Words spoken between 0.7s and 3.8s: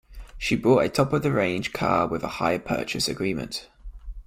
a top-of-the-range car with a hire purchase agreement